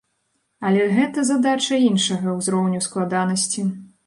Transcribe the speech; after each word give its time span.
Але 0.69 0.87
гэта 0.95 1.25
задача 1.31 1.79
іншага 1.91 2.35
ўзроўню 2.39 2.83
складанасці. 2.89 3.69